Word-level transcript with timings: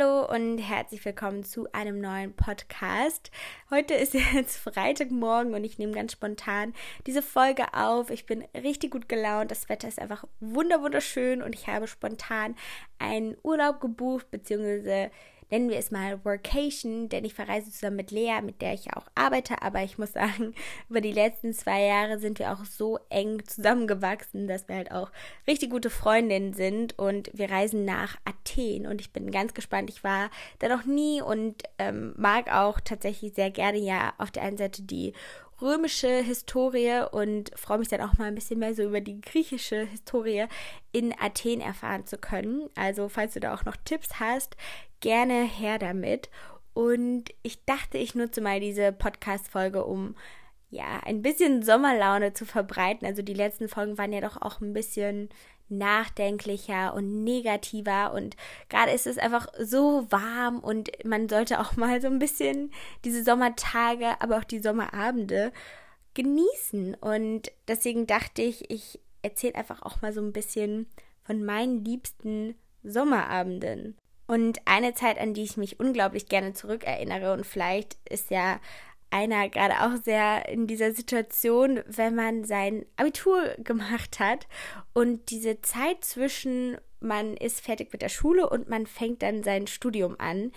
Hallo 0.00 0.26
und 0.26 0.58
herzlich 0.58 1.04
willkommen 1.04 1.44
zu 1.44 1.70
einem 1.72 2.00
neuen 2.00 2.32
Podcast. 2.32 3.30
Heute 3.70 3.94
ist 3.94 4.14
jetzt 4.34 4.56
Freitagmorgen 4.56 5.52
und 5.54 5.64
ich 5.64 5.78
nehme 5.78 5.92
ganz 5.92 6.12
spontan 6.12 6.72
diese 7.06 7.22
Folge 7.22 7.74
auf. 7.74 8.10
Ich 8.10 8.24
bin 8.24 8.44
richtig 8.54 8.92
gut 8.92 9.08
gelaunt. 9.08 9.50
Das 9.50 9.68
Wetter 9.68 9.88
ist 9.88 9.98
einfach 9.98 10.24
wunderschön 10.40 11.42
und 11.42 11.54
ich 11.54 11.66
habe 11.66 11.86
spontan 11.86 12.54
einen 12.98 13.36
Urlaub 13.42 13.80
gebucht, 13.80 14.30
beziehungsweise 14.30 15.10
nennen 15.50 15.68
wir 15.68 15.78
es 15.78 15.90
mal 15.90 16.24
Workation, 16.24 17.08
denn 17.08 17.24
ich 17.24 17.34
verreise 17.34 17.70
zusammen 17.70 17.96
mit 17.96 18.10
Lea, 18.10 18.40
mit 18.42 18.62
der 18.62 18.74
ich 18.74 18.86
ja 18.86 18.96
auch 18.96 19.06
arbeite, 19.14 19.62
aber 19.62 19.82
ich 19.82 19.98
muss 19.98 20.12
sagen, 20.20 20.54
über 20.88 21.00
die 21.00 21.12
letzten 21.12 21.52
zwei 21.52 21.84
Jahre 21.84 22.18
sind 22.18 22.38
wir 22.38 22.52
auch 22.52 22.64
so 22.64 22.98
eng 23.08 23.44
zusammengewachsen, 23.46 24.46
dass 24.46 24.68
wir 24.68 24.76
halt 24.76 24.92
auch 24.92 25.10
richtig 25.46 25.70
gute 25.70 25.90
Freundinnen 25.90 26.52
sind. 26.52 26.98
Und 26.98 27.30
wir 27.32 27.50
reisen 27.50 27.84
nach 27.84 28.16
Athen. 28.24 28.86
Und 28.86 29.00
ich 29.00 29.12
bin 29.12 29.30
ganz 29.30 29.54
gespannt. 29.54 29.90
Ich 29.90 30.04
war 30.04 30.30
da 30.58 30.68
noch 30.68 30.84
nie 30.84 31.22
und 31.22 31.62
ähm, 31.78 32.14
mag 32.16 32.52
auch 32.52 32.80
tatsächlich 32.80 33.34
sehr 33.34 33.50
gerne 33.50 33.78
ja 33.78 34.12
auf 34.18 34.30
der 34.30 34.42
einen 34.42 34.56
Seite 34.56 34.82
die 34.82 35.12
römische 35.62 36.22
Historie 36.22 37.04
und 37.10 37.50
freue 37.56 37.78
mich 37.78 37.88
dann 37.88 38.00
auch 38.00 38.18
mal 38.18 38.26
ein 38.26 38.34
bisschen 38.34 38.58
mehr 38.58 38.74
so 38.74 38.82
über 38.82 39.00
die 39.00 39.20
griechische 39.20 39.84
Historie 39.84 40.46
in 40.92 41.14
Athen 41.18 41.60
erfahren 41.60 42.06
zu 42.06 42.18
können. 42.18 42.68
Also 42.74 43.08
falls 43.08 43.34
du 43.34 43.40
da 43.40 43.54
auch 43.54 43.64
noch 43.64 43.76
Tipps 43.84 44.20
hast, 44.20 44.56
gerne 45.00 45.44
her 45.44 45.78
damit. 45.78 46.30
Und 46.72 47.30
ich 47.42 47.64
dachte, 47.64 47.98
ich 47.98 48.14
nutze 48.14 48.40
mal 48.40 48.60
diese 48.60 48.92
Podcast-Folge, 48.92 49.84
um 49.84 50.14
ja 50.70 51.00
ein 51.04 51.22
bisschen 51.22 51.62
Sommerlaune 51.62 52.32
zu 52.32 52.46
verbreiten. 52.46 53.06
Also 53.06 53.22
die 53.22 53.34
letzten 53.34 53.68
Folgen 53.68 53.98
waren 53.98 54.12
ja 54.12 54.20
doch 54.20 54.40
auch 54.40 54.60
ein 54.60 54.72
bisschen 54.72 55.28
nachdenklicher 55.70 56.94
und 56.94 57.24
negativer 57.24 58.12
und 58.12 58.36
gerade 58.68 58.92
ist 58.92 59.06
es 59.06 59.18
einfach 59.18 59.48
so 59.58 60.06
warm 60.10 60.58
und 60.60 60.90
man 61.04 61.28
sollte 61.28 61.60
auch 61.60 61.76
mal 61.76 62.00
so 62.00 62.08
ein 62.08 62.18
bisschen 62.18 62.72
diese 63.04 63.24
Sommertage, 63.24 64.20
aber 64.20 64.38
auch 64.38 64.44
die 64.44 64.60
Sommerabende 64.60 65.52
genießen 66.14 66.94
und 66.94 67.52
deswegen 67.68 68.06
dachte 68.06 68.42
ich, 68.42 68.70
ich 68.70 69.00
erzähle 69.22 69.54
einfach 69.54 69.82
auch 69.82 70.02
mal 70.02 70.12
so 70.12 70.20
ein 70.20 70.32
bisschen 70.32 70.86
von 71.22 71.44
meinen 71.44 71.84
liebsten 71.84 72.54
Sommerabenden. 72.82 73.96
Und 74.26 74.60
eine 74.64 74.94
Zeit, 74.94 75.18
an 75.18 75.34
die 75.34 75.42
ich 75.42 75.56
mich 75.56 75.80
unglaublich 75.80 76.26
gerne 76.26 76.52
zurückerinnere 76.52 77.32
und 77.32 77.44
vielleicht 77.44 77.96
ist 78.08 78.30
ja 78.30 78.60
einer 79.10 79.48
gerade 79.48 79.80
auch 79.80 80.02
sehr 80.02 80.48
in 80.48 80.66
dieser 80.66 80.92
Situation, 80.92 81.80
wenn 81.86 82.14
man 82.14 82.44
sein 82.44 82.86
Abitur 82.96 83.54
gemacht 83.58 84.20
hat 84.20 84.46
und 84.92 85.30
diese 85.30 85.60
Zeit 85.60 86.04
zwischen 86.04 86.78
man 87.00 87.36
ist 87.36 87.60
fertig 87.62 87.92
mit 87.92 88.02
der 88.02 88.08
Schule 88.08 88.48
und 88.48 88.68
man 88.68 88.86
fängt 88.86 89.22
dann 89.22 89.42
sein 89.42 89.66
Studium 89.66 90.16
an, 90.18 90.52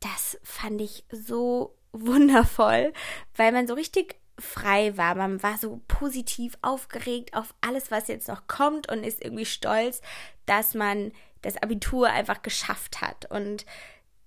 das 0.00 0.38
fand 0.42 0.80
ich 0.80 1.04
so 1.10 1.76
wundervoll, 1.92 2.92
weil 3.36 3.52
man 3.52 3.66
so 3.66 3.74
richtig 3.74 4.16
frei 4.38 4.96
war. 4.96 5.14
Man 5.14 5.42
war 5.42 5.56
so 5.56 5.80
positiv 5.88 6.58
aufgeregt 6.60 7.34
auf 7.34 7.54
alles, 7.60 7.90
was 7.90 8.08
jetzt 8.08 8.28
noch 8.28 8.46
kommt 8.46 8.90
und 8.90 9.04
ist 9.04 9.24
irgendwie 9.24 9.46
stolz, 9.46 10.02
dass 10.44 10.74
man 10.74 11.12
das 11.42 11.56
Abitur 11.56 12.10
einfach 12.10 12.42
geschafft 12.42 13.00
hat. 13.00 13.30
Und 13.30 13.64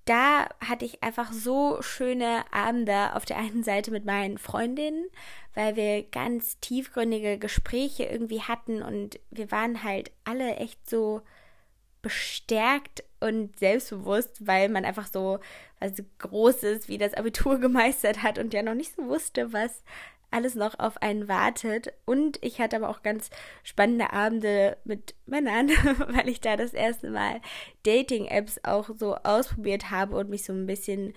da 0.10 0.50
hatte 0.60 0.86
ich 0.86 1.04
einfach 1.04 1.32
so 1.32 1.84
schöne 1.84 2.44
Abende 2.52 3.16
auf 3.16 3.26
der 3.26 3.38
einen 3.38 3.64
Seite 3.64 3.92
mit 3.92 4.06
meinen 4.06 4.40
Freundinnen, 4.40 5.06
weil 5.54 5.76
wir 5.76 6.02
ganz 6.02 6.60
tiefgründige 6.62 7.38
Gespräche 7.38 8.06
irgendwie 8.06 8.42
hatten 8.42 8.82
und 8.82 9.20
wir 9.30 9.52
waren 9.52 9.84
halt 9.84 10.12
alle 10.24 10.56
echt 10.56 10.90
so 10.90 11.22
bestärkt 12.02 13.04
und 13.20 13.60
selbstbewusst, 13.60 14.48
weil 14.48 14.70
man 14.70 14.84
einfach 14.84 15.06
so 15.06 15.40
was 15.80 15.94
Großes 16.18 16.88
wie 16.88 16.98
das 16.98 17.14
Abitur 17.14 17.60
gemeistert 17.60 18.24
hat 18.24 18.40
und 18.40 18.52
ja 18.52 18.64
noch 18.64 18.74
nicht 18.74 18.96
so 18.96 19.06
wusste, 19.06 19.54
was 19.54 19.84
alles 20.32 20.56
noch 20.56 20.78
auf 20.80 21.02
einen 21.02 21.28
wartet. 21.28 21.94
Und 22.06 22.38
ich 22.44 22.60
hatte 22.60 22.76
aber 22.76 22.90
auch 22.90 23.02
ganz 23.02 23.30
spannende 23.64 24.14
Abende 24.14 24.78
mit 24.84 25.16
Männern, 25.26 25.70
weil 26.08 26.30
ich 26.30 26.42
da 26.42 26.58
das 26.58 26.74
erste 26.74 27.10
Mal 27.10 27.42
Dating-Apps 27.84 28.62
auch 28.64 28.90
so 28.98 29.16
ausprobiert 29.16 29.92
habe 29.92 30.16
und 30.16 30.30
mich 30.30 30.44
so 30.44 30.54
ein 30.54 30.66
bisschen 30.66 31.14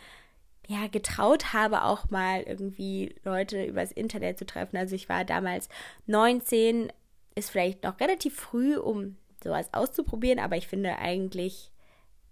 ja, 0.69 0.87
getraut 0.87 1.53
habe, 1.53 1.83
auch 1.83 2.11
mal 2.11 2.43
irgendwie 2.43 3.15
Leute 3.25 3.65
übers 3.65 3.93
Internet 3.93 4.39
zu 4.39 4.47
treffen. 4.47 4.77
Also 4.77 4.95
ich 4.95 5.09
war 5.09 5.25
damals 5.25 5.69
19, 6.07 6.93
ist 7.35 7.51
vielleicht 7.51 7.83
noch 7.83 7.99
relativ 8.01 8.37
früh, 8.37 8.77
um 8.77 9.17
sowas 9.43 9.73
auszuprobieren, 9.73 10.39
aber 10.39 10.57
ich 10.57 10.69
finde 10.69 10.99
eigentlich, 10.99 11.71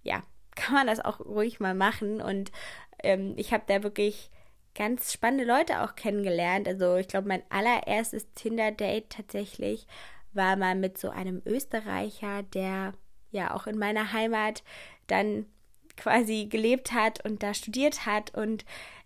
ja, 0.03 0.23
kann 0.55 0.75
man 0.75 0.87
das 0.87 1.01
auch 1.01 1.21
ruhig 1.21 1.61
mal 1.61 1.75
machen. 1.75 2.21
Und 2.21 2.53
ähm, 3.03 3.35
ich 3.37 3.53
habe 3.53 3.65
da 3.67 3.83
wirklich 3.83 4.31
ganz 4.75 5.13
spannende 5.13 5.45
Leute 5.45 5.83
auch 5.83 5.95
kennengelernt. 5.97 6.69
Also 6.69 6.97
ich 6.97 7.09
glaube, 7.09 7.29
mein 7.29 7.43
allererstes 7.49 8.33
Tinder-Date 8.35 9.11
tatsächlich 9.11 9.87
war 10.33 10.57
mal 10.57 10.75
mit 10.75 10.99
so 10.99 11.11
einem 11.11 11.43
Österreicher, 11.45 12.43
der 12.43 12.95
ja 13.31 13.55
auch 13.55 13.67
in 13.67 13.79
meiner 13.79 14.13
Heimat 14.13 14.63
dann 15.07 15.47
quasi 15.97 16.47
gelebt 16.47 16.93
hat 16.93 17.25
und 17.25 17.43
da 17.43 17.53
studiert 17.53 18.07
hat 18.07 18.35
und 18.35 18.65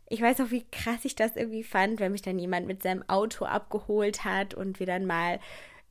ich 0.08 0.20
weiß 0.20 0.40
auch, 0.42 0.50
wie 0.50 0.66
krass 0.70 1.04
ich 1.04 1.16
das 1.16 1.34
irgendwie 1.34 1.64
fand, 1.64 1.98
wenn 1.98 2.12
mich 2.12 2.22
dann 2.22 2.38
jemand 2.38 2.66
mit 2.66 2.82
seinem 2.82 3.08
Auto 3.08 3.46
abgeholt 3.46 4.24
hat 4.24 4.54
und 4.54 4.78
wir 4.78 4.86
dann 4.86 5.06
mal 5.06 5.40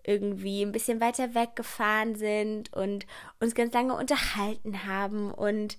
irgendwie 0.05 0.61
ein 0.61 0.71
bisschen 0.71 1.01
weiter 1.01 1.33
weggefahren 1.33 2.15
sind 2.15 2.71
und 2.73 3.07
uns 3.39 3.55
ganz 3.55 3.73
lange 3.73 3.95
unterhalten 3.95 4.85
haben 4.85 5.31
und 5.31 5.77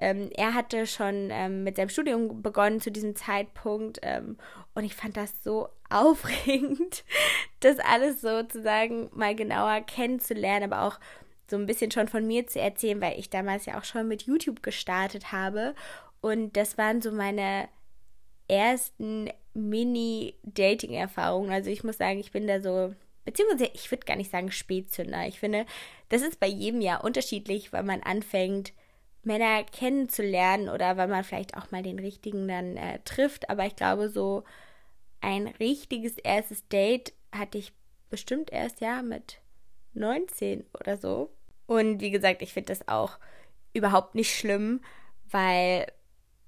ähm, 0.00 0.30
er 0.34 0.54
hatte 0.54 0.86
schon 0.86 1.28
ähm, 1.30 1.62
mit 1.62 1.76
seinem 1.76 1.90
Studium 1.90 2.42
begonnen 2.42 2.80
zu 2.80 2.90
diesem 2.90 3.14
Zeitpunkt 3.16 3.98
ähm, 4.02 4.38
und 4.74 4.84
ich 4.84 4.94
fand 4.94 5.16
das 5.16 5.32
so 5.42 5.68
aufregend, 5.90 7.04
das 7.60 7.78
alles 7.78 8.20
sozusagen 8.20 9.10
mal 9.12 9.34
genauer 9.34 9.80
kennenzulernen, 9.82 10.72
aber 10.72 10.86
auch 10.86 10.98
so 11.48 11.56
ein 11.56 11.66
bisschen 11.66 11.90
schon 11.90 12.08
von 12.08 12.26
mir 12.26 12.46
zu 12.46 12.60
erzählen, 12.60 13.00
weil 13.00 13.18
ich 13.18 13.28
damals 13.28 13.66
ja 13.66 13.78
auch 13.78 13.84
schon 13.84 14.08
mit 14.08 14.22
YouTube 14.22 14.62
gestartet 14.62 15.32
habe 15.32 15.74
und 16.20 16.56
das 16.56 16.78
waren 16.78 17.02
so 17.02 17.10
meine 17.12 17.68
ersten 18.48 19.30
Mini-Dating-Erfahrungen. 19.54 21.52
Also 21.52 21.70
ich 21.70 21.84
muss 21.84 21.98
sagen, 21.98 22.18
ich 22.18 22.32
bin 22.32 22.46
da 22.46 22.60
so 22.60 22.94
beziehungsweise 23.24 23.70
ich 23.74 23.90
würde 23.90 24.04
gar 24.06 24.16
nicht 24.16 24.30
sagen 24.30 24.50
Spätzünder. 24.50 25.26
Ich 25.26 25.40
finde, 25.40 25.66
das 26.08 26.22
ist 26.22 26.40
bei 26.40 26.46
jedem 26.46 26.80
Jahr 26.80 27.04
unterschiedlich, 27.04 27.72
weil 27.72 27.82
man 27.82 28.02
anfängt, 28.02 28.72
Männer 29.22 29.64
kennenzulernen 29.64 30.68
oder 30.68 30.96
weil 30.96 31.08
man 31.08 31.24
vielleicht 31.24 31.56
auch 31.56 31.70
mal 31.70 31.82
den 31.82 31.98
richtigen 31.98 32.48
dann 32.48 32.76
äh, 32.76 33.00
trifft. 33.04 33.50
Aber 33.50 33.66
ich 33.66 33.76
glaube, 33.76 34.08
so 34.08 34.44
ein 35.20 35.46
richtiges 35.46 36.16
erstes 36.18 36.66
Date 36.68 37.12
hatte 37.32 37.58
ich 37.58 37.72
bestimmt 38.08 38.52
erst 38.52 38.80
ja 38.80 39.02
mit 39.02 39.40
19 39.94 40.64
oder 40.78 40.96
so. 40.96 41.30
Und 41.66 42.00
wie 42.00 42.10
gesagt, 42.10 42.42
ich 42.42 42.52
finde 42.52 42.72
das 42.72 42.88
auch 42.88 43.18
überhaupt 43.72 44.14
nicht 44.14 44.36
schlimm, 44.36 44.80
weil, 45.30 45.86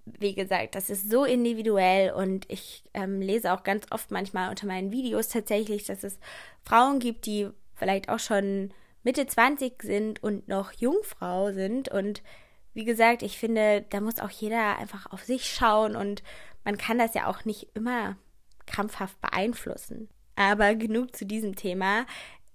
wie 0.04 0.34
gesagt, 0.34 0.74
das 0.74 0.90
ist 0.90 1.10
so 1.10 1.24
individuell 1.24 2.12
und 2.12 2.50
ich 2.50 2.82
ähm, 2.94 3.20
lese 3.20 3.52
auch 3.52 3.62
ganz 3.62 3.86
oft 3.90 4.10
manchmal 4.10 4.50
unter 4.50 4.66
meinen 4.66 4.90
Videos 4.90 5.28
tatsächlich, 5.28 5.84
dass 5.84 6.02
es 6.02 6.18
Frauen 6.64 6.98
gibt, 6.98 7.26
die 7.26 7.48
vielleicht 7.74 8.08
auch 8.08 8.18
schon 8.18 8.72
Mitte 9.04 9.26
20 9.26 9.82
sind 9.82 10.22
und 10.22 10.48
noch 10.48 10.72
Jungfrau 10.72 11.52
sind 11.52 11.88
und 11.88 12.22
wie 12.74 12.84
gesagt, 12.84 13.22
ich 13.22 13.38
finde, 13.38 13.84
da 13.90 14.00
muss 14.00 14.18
auch 14.18 14.30
jeder 14.30 14.78
einfach 14.78 15.10
auf 15.12 15.24
sich 15.24 15.52
schauen 15.52 15.96
und 15.96 16.22
man 16.64 16.78
kann 16.78 16.98
das 16.98 17.14
ja 17.14 17.26
auch 17.26 17.44
nicht 17.44 17.68
immer 17.74 18.16
krampfhaft 18.66 19.20
beeinflussen. 19.20 20.08
Aber 20.36 20.74
genug 20.74 21.14
zu 21.14 21.26
diesem 21.26 21.56
Thema. 21.56 22.06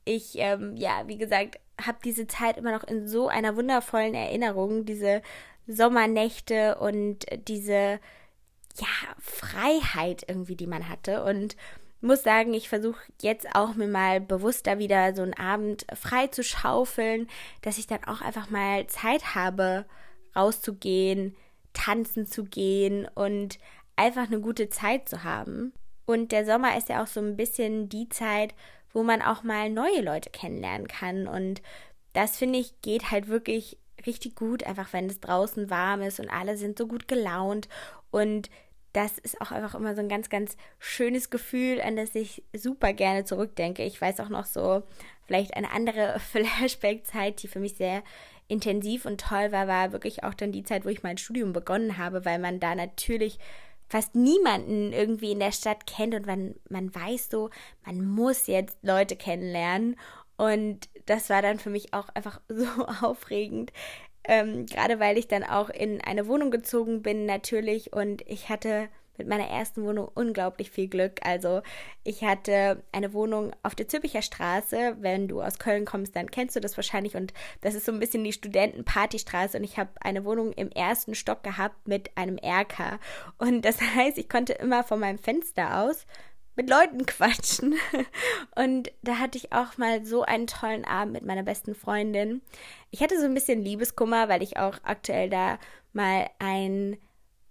Ich, 0.06 0.38
ähm, 0.38 0.76
ja, 0.78 1.08
wie 1.08 1.18
gesagt, 1.18 1.60
habe 1.80 2.00
diese 2.04 2.28
Zeit 2.28 2.58
immer 2.58 2.72
noch 2.72 2.84
in 2.84 3.08
so 3.08 3.28
einer 3.28 3.56
wundervollen 3.56 4.16
Erinnerung, 4.16 4.86
diese 4.86 5.22
Sommernächte 5.68 6.78
und 6.80 7.26
diese, 7.48 8.00
ja, 8.78 8.88
Freiheit 9.20 10.24
irgendwie, 10.28 10.56
die 10.56 10.68
man 10.68 10.90
hatte. 10.90 11.24
Und 11.24 11.56
muss 12.02 12.24
sagen, 12.24 12.54
ich 12.54 12.70
versuche 12.70 13.02
jetzt 13.22 13.48
auch 13.56 13.76
mir 13.76 13.88
mal 13.88 14.22
bewusster 14.22 14.80
wieder 14.80 15.16
so 15.16 15.24
einen 15.24 15.34
Abend 15.34 15.86
frei 15.96 16.28
zu 16.28 16.44
schaufeln, 16.44 17.28
dass 17.62 17.78
ich 17.78 17.88
dann 17.88 18.04
auch 18.06 18.22
einfach 18.22 18.50
mal 18.50 18.88
Zeit 18.88 19.36
habe, 19.36 19.86
rauszugehen, 20.38 21.36
tanzen 21.74 22.26
zu 22.26 22.46
gehen 22.46 23.08
und 23.16 23.60
einfach 23.96 24.28
eine 24.28 24.40
gute 24.40 24.70
Zeit 24.70 25.10
zu 25.10 25.24
haben. 25.24 25.74
Und 26.06 26.32
der 26.32 26.46
Sommer 26.46 26.78
ist 26.78 26.90
ja 26.90 27.04
auch 27.04 27.08
so 27.08 27.20
ein 27.20 27.36
bisschen 27.36 27.90
die 27.90 28.08
Zeit, 28.08 28.54
wo 28.94 29.04
man 29.04 29.22
auch 29.22 29.44
mal 29.44 29.70
neue 29.70 30.02
Leute 30.02 30.30
kennenlernen 30.30 30.88
kann. 30.88 31.28
Und 31.28 31.62
das 32.14 32.38
finde 32.38 32.60
ich 32.60 32.82
geht 32.82 33.12
halt 33.12 33.28
wirklich 33.28 33.78
richtig 34.06 34.36
gut, 34.36 34.64
einfach 34.64 34.94
wenn 34.94 35.08
es 35.08 35.20
draußen 35.20 35.70
warm 35.70 36.02
ist 36.02 36.20
und 36.20 36.30
alle 36.30 36.58
sind 36.58 36.78
so 36.78 36.88
gut 36.88 37.08
gelaunt. 37.08 37.68
Und 38.12 38.50
das 38.94 39.18
ist 39.18 39.40
auch 39.42 39.52
einfach 39.52 39.76
immer 39.76 39.96
so 39.96 40.02
ein 40.02 40.10
ganz, 40.10 40.30
ganz 40.30 40.58
schönes 40.80 41.30
Gefühl, 41.30 41.82
an 41.82 41.96
das 41.96 42.16
ich 42.16 42.44
super 42.54 42.94
gerne 42.94 43.26
zurückdenke. 43.26 43.84
Ich 43.84 44.02
weiß 44.02 44.20
auch 44.22 44.30
noch 44.30 44.46
so, 44.46 44.84
vielleicht 45.26 45.56
eine 45.56 45.72
andere 45.72 46.20
Flashback-Zeit, 46.32 47.44
die 47.44 47.48
für 47.48 47.60
mich 47.60 47.76
sehr 47.76 48.02
intensiv 48.48 49.06
und 49.06 49.20
toll 49.22 49.52
war, 49.52 49.68
war 49.68 49.92
wirklich 49.92 50.24
auch 50.24 50.34
dann 50.34 50.52
die 50.52 50.64
Zeit, 50.64 50.86
wo 50.86 50.90
ich 50.90 51.04
mein 51.04 51.18
Studium 51.18 51.54
begonnen 51.54 51.98
habe, 51.98 52.26
weil 52.26 52.40
man 52.40 52.60
da 52.60 52.76
natürlich 52.76 53.40
fast 53.90 54.16
niemanden 54.16 54.94
irgendwie 54.94 55.32
in 55.32 55.40
der 55.40 55.52
Stadt 55.52 55.88
kennt 55.88 56.14
und 56.14 56.26
man, 56.26 56.56
man 56.70 56.94
weiß 56.94 57.30
so, 57.30 57.50
man 57.86 58.06
muss 58.06 58.48
jetzt 58.48 58.78
Leute 58.82 59.16
kennenlernen. 59.16 59.96
Und 60.36 60.90
das 61.06 61.30
war 61.30 61.42
dann 61.42 61.60
für 61.60 61.70
mich 61.70 61.94
auch 61.94 62.10
einfach 62.10 62.42
so 62.50 62.68
aufregend. 63.02 63.72
Ähm, 64.24 64.66
gerade 64.66 65.00
weil 65.00 65.18
ich 65.18 65.28
dann 65.28 65.44
auch 65.44 65.70
in 65.70 66.02
eine 66.02 66.28
Wohnung 66.28 66.52
gezogen 66.52 67.02
bin 67.02 67.26
natürlich 67.26 67.94
und 67.94 68.22
ich 68.28 68.50
hatte 68.50 68.90
mit 69.18 69.28
meiner 69.28 69.48
ersten 69.48 69.84
Wohnung 69.84 70.10
unglaublich 70.14 70.72
viel 70.72 70.88
Glück. 70.88 71.20
Also 71.24 71.62
ich 72.04 72.24
hatte 72.24 72.84
eine 72.92 73.14
Wohnung 73.14 73.54
auf 73.64 73.76
der 73.76 73.88
Züppicher 73.88 74.22
Straße. 74.22 74.98
Wenn 75.00 75.28
du 75.28 75.42
aus 75.42 75.60
Köln 75.60 75.86
kommst, 75.86 76.16
dann 76.16 76.32
kennst 76.32 76.56
du 76.56 76.60
das 76.60 76.78
wahrscheinlich. 76.78 77.16
Und 77.16 77.34
das 77.62 77.76
ist 77.76 77.86
so 77.86 77.92
ein 77.92 78.00
bisschen 78.00 78.24
die 78.24 78.34
Studentenpartystraße. 78.34 79.58
Und 79.58 79.64
ich 79.64 79.78
habe 79.78 79.90
eine 80.02 80.26
Wohnung 80.26 80.54
im 80.54 80.70
ersten 80.70 81.16
Stock 81.16 81.44
gehabt 81.44 81.88
mit 81.88 82.16
einem 82.18 82.38
Erker. 82.38 83.00
Und 83.38 83.64
das 83.64 83.82
heißt, 83.96 84.18
ich 84.18 84.30
konnte 84.30 84.54
immer 84.54 84.84
von 84.84 85.00
meinem 85.00 85.20
Fenster 85.20 85.82
aus 85.82 86.06
mit 86.58 86.70
Leuten 86.70 87.06
quatschen. 87.06 87.76
Und 88.56 88.92
da 89.04 89.20
hatte 89.20 89.38
ich 89.38 89.54
auch 89.54 89.78
mal 89.78 90.04
so 90.06 90.24
einen 90.24 90.48
tollen 90.48 90.84
Abend 90.84 91.14
mit 91.14 91.24
meiner 91.24 91.44
besten 91.44 91.76
Freundin. 91.76 92.42
Ich 92.90 93.02
hatte 93.02 93.18
so 93.20 93.26
ein 93.26 93.34
bisschen 93.34 93.62
Liebeskummer, 93.62 94.28
weil 94.28 94.44
ich 94.44 94.58
auch 94.58 94.78
aktuell 94.84 95.30
da 95.30 95.60
mal 95.94 96.28
ein 96.40 96.98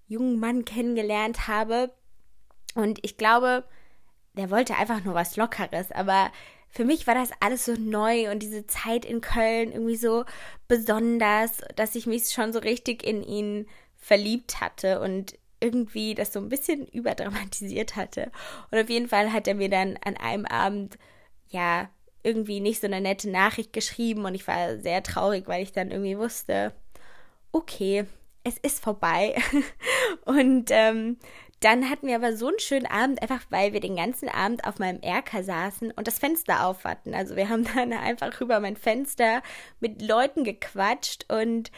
jungen 0.06 0.38
Mann 0.38 0.64
kennengelernt 0.64 1.48
habe. 1.48 1.92
Und 2.74 2.98
ich 3.02 3.16
glaube, 3.16 3.64
der 4.34 4.50
wollte 4.50 4.76
einfach 4.76 5.02
nur 5.04 5.14
was 5.14 5.36
Lockeres. 5.36 5.92
Aber 5.92 6.30
für 6.68 6.84
mich 6.84 7.06
war 7.06 7.14
das 7.14 7.30
alles 7.40 7.64
so 7.64 7.74
neu 7.74 8.30
und 8.30 8.40
diese 8.42 8.66
Zeit 8.66 9.04
in 9.04 9.20
Köln 9.20 9.72
irgendwie 9.72 9.96
so 9.96 10.24
besonders, 10.68 11.58
dass 11.74 11.94
ich 11.94 12.06
mich 12.06 12.28
schon 12.30 12.52
so 12.52 12.58
richtig 12.58 13.02
in 13.02 13.22
ihn 13.22 13.66
verliebt 13.96 14.60
hatte 14.60 15.00
und 15.00 15.38
irgendwie 15.58 16.14
das 16.14 16.32
so 16.32 16.38
ein 16.38 16.48
bisschen 16.48 16.86
überdramatisiert 16.92 17.96
hatte. 17.96 18.30
Und 18.70 18.78
auf 18.78 18.90
jeden 18.90 19.08
Fall 19.08 19.32
hat 19.32 19.48
er 19.48 19.54
mir 19.54 19.70
dann 19.70 19.98
an 20.04 20.16
einem 20.16 20.46
Abend, 20.46 20.98
ja, 21.48 21.88
irgendwie 22.22 22.60
nicht 22.60 22.80
so 22.80 22.88
eine 22.88 23.00
nette 23.00 23.30
Nachricht 23.30 23.72
geschrieben 23.72 24.24
und 24.24 24.34
ich 24.34 24.46
war 24.48 24.78
sehr 24.78 25.02
traurig, 25.02 25.46
weil 25.46 25.62
ich 25.62 25.70
dann 25.70 25.92
irgendwie 25.92 26.18
wusste, 26.18 26.72
okay, 27.52 28.04
es 28.46 28.58
ist 28.58 28.82
vorbei. 28.82 29.34
Und 30.24 30.70
ähm, 30.70 31.18
dann 31.60 31.90
hatten 31.90 32.06
wir 32.06 32.16
aber 32.16 32.36
so 32.36 32.48
einen 32.48 32.58
schönen 32.58 32.86
Abend, 32.86 33.20
einfach 33.22 33.42
weil 33.50 33.72
wir 33.72 33.80
den 33.80 33.96
ganzen 33.96 34.28
Abend 34.28 34.64
auf 34.66 34.78
meinem 34.78 35.00
Erker 35.00 35.42
saßen 35.42 35.90
und 35.90 36.06
das 36.06 36.18
Fenster 36.18 36.66
auf 36.66 36.84
hatten. 36.84 37.14
Also 37.14 37.34
wir 37.34 37.48
haben 37.48 37.64
dann 37.74 37.92
einfach 37.92 38.40
über 38.40 38.60
mein 38.60 38.76
Fenster 38.76 39.42
mit 39.80 40.02
Leuten 40.02 40.44
gequatscht 40.44 41.26
und 41.32 41.72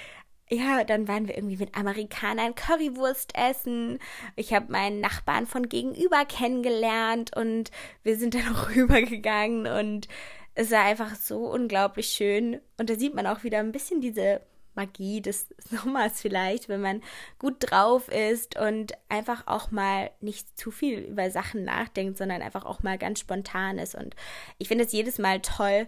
ja, 0.50 0.82
dann 0.82 1.08
waren 1.08 1.28
wir 1.28 1.36
irgendwie 1.36 1.58
mit 1.58 1.76
Amerikanern 1.76 2.54
Currywurst 2.54 3.36
essen. 3.36 3.98
Ich 4.34 4.52
habe 4.54 4.72
meinen 4.72 5.00
Nachbarn 5.00 5.46
von 5.46 5.68
gegenüber 5.68 6.24
kennengelernt 6.24 7.36
und 7.36 7.70
wir 8.02 8.16
sind 8.16 8.34
dann 8.34 8.48
auch 8.54 8.74
rübergegangen 8.74 9.66
und 9.66 10.08
es 10.54 10.72
war 10.72 10.84
einfach 10.84 11.14
so 11.14 11.50
unglaublich 11.50 12.08
schön. 12.08 12.60
Und 12.78 12.90
da 12.90 12.96
sieht 12.96 13.14
man 13.14 13.26
auch 13.26 13.44
wieder 13.44 13.60
ein 13.60 13.72
bisschen 13.72 14.00
diese 14.00 14.40
Magie 14.78 15.20
des 15.20 15.48
Sommers 15.58 16.22
vielleicht, 16.22 16.70
wenn 16.70 16.80
man 16.80 17.02
gut 17.38 17.56
drauf 17.58 18.08
ist 18.08 18.58
und 18.58 18.94
einfach 19.10 19.46
auch 19.46 19.70
mal 19.70 20.10
nicht 20.20 20.58
zu 20.58 20.70
viel 20.70 21.00
über 21.00 21.30
Sachen 21.30 21.64
nachdenkt, 21.64 22.16
sondern 22.16 22.40
einfach 22.40 22.64
auch 22.64 22.82
mal 22.82 22.96
ganz 22.96 23.20
spontan 23.20 23.78
ist. 23.78 23.94
Und 23.94 24.16
ich 24.56 24.68
finde 24.68 24.84
es 24.84 24.92
jedes 24.92 25.18
Mal 25.18 25.40
toll, 25.40 25.86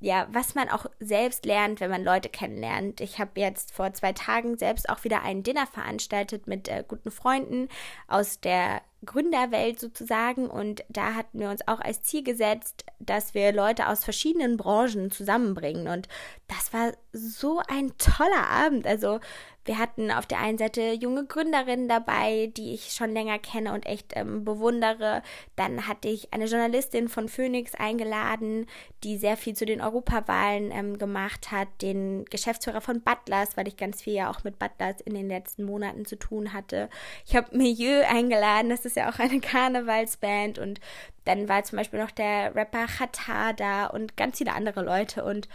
ja, 0.00 0.26
was 0.30 0.54
man 0.54 0.68
auch 0.68 0.84
selbst 1.00 1.46
lernt, 1.46 1.80
wenn 1.80 1.90
man 1.90 2.04
Leute 2.04 2.28
kennenlernt. 2.28 3.00
Ich 3.00 3.18
habe 3.18 3.40
jetzt 3.40 3.72
vor 3.72 3.92
zwei 3.94 4.12
Tagen 4.12 4.58
selbst 4.58 4.90
auch 4.90 5.02
wieder 5.04 5.22
ein 5.22 5.42
Dinner 5.42 5.66
veranstaltet 5.66 6.46
mit 6.46 6.68
äh, 6.68 6.84
guten 6.86 7.10
Freunden 7.10 7.68
aus 8.06 8.38
der 8.38 8.82
Gründerwelt 9.06 9.80
sozusagen. 9.80 10.50
Und 10.50 10.84
da 10.90 11.14
hatten 11.14 11.38
wir 11.38 11.48
uns 11.48 11.66
auch 11.66 11.80
als 11.80 12.02
Ziel 12.02 12.22
gesetzt, 12.22 12.84
dass 12.98 13.32
wir 13.32 13.52
Leute 13.52 13.88
aus 13.88 14.04
verschiedenen 14.04 14.58
Branchen 14.58 15.10
zusammenbringen. 15.10 15.88
Und 15.88 16.08
das 16.48 16.72
war 16.74 16.92
so 17.14 17.62
ein 17.68 17.96
toller 17.96 18.48
Abend. 18.50 18.86
Also 18.86 19.20
wir 19.64 19.78
hatten 19.78 20.10
auf 20.10 20.26
der 20.26 20.40
einen 20.40 20.58
Seite 20.58 20.92
junge 20.92 21.24
Gründerinnen 21.24 21.88
dabei, 21.88 22.52
die 22.54 22.74
ich 22.74 22.92
schon 22.92 23.12
länger 23.12 23.38
kenne 23.38 23.72
und 23.72 23.86
echt 23.86 24.12
ähm, 24.14 24.44
bewundere. 24.44 25.22
Dann 25.56 25.88
hatte 25.88 26.08
ich 26.08 26.34
eine 26.34 26.44
Journalistin 26.44 27.08
von 27.08 27.30
Phoenix 27.30 27.74
eingeladen, 27.74 28.66
die 29.04 29.16
sehr 29.16 29.38
viel 29.38 29.54
zu 29.54 29.64
den 29.64 29.80
Europawahlen 29.80 30.70
ähm, 30.70 30.98
gemacht 30.98 31.50
hat, 31.50 31.68
den 31.80 32.26
Geschäftsführer 32.26 32.82
von 32.82 33.00
Butlers, 33.00 33.56
weil 33.56 33.66
ich 33.66 33.78
ganz 33.78 34.02
viel 34.02 34.14
ja 34.14 34.30
auch 34.30 34.44
mit 34.44 34.58
Butlers 34.58 35.00
in 35.00 35.14
den 35.14 35.28
letzten 35.28 35.64
Monaten 35.64 36.04
zu 36.04 36.16
tun 36.16 36.52
hatte. 36.52 36.90
Ich 37.24 37.34
habe 37.34 37.56
Milieu 37.56 38.04
eingeladen, 38.06 38.68
das 38.68 38.84
ist 38.84 38.96
ja 38.96 39.10
auch 39.10 39.18
eine 39.18 39.40
Karnevalsband 39.40 40.58
und 40.58 40.78
dann 41.24 41.48
war 41.48 41.64
zum 41.64 41.78
Beispiel 41.78 42.00
noch 42.00 42.10
der 42.10 42.54
Rapper 42.54 42.86
Khatar 42.86 43.54
da 43.54 43.86
und 43.86 44.16
ganz 44.16 44.38
viele 44.38 44.52
andere 44.52 44.82
Leute 44.82 45.24
und 45.24 45.48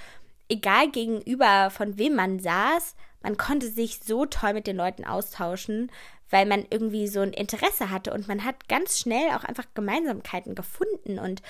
egal 0.50 0.90
gegenüber 0.92 1.70
von 1.70 1.98
wem 1.98 2.16
man 2.16 2.40
saß, 2.40 2.96
man 3.22 3.38
konnte 3.38 3.70
sich 3.70 4.00
so 4.00 4.26
toll 4.26 4.54
mit 4.54 4.68
den 4.68 4.78
Leuten 4.78 5.06
austauschen, 5.06 5.92
weil 6.30 6.46
man 6.46 6.66
irgendwie 6.70 7.08
so 7.08 7.22
ein 7.22 7.34
Interesse 7.34 7.90
hatte 7.90 8.14
und 8.14 8.28
man 8.28 8.44
hat 8.44 8.68
ganz 8.68 9.00
schnell 9.00 9.30
auch 9.32 9.44
einfach 9.44 9.66
Gemeinsamkeiten 9.74 10.56
gefunden 10.56 11.20
und 11.20 11.42